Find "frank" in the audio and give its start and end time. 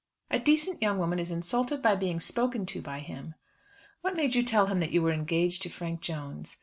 5.69-6.01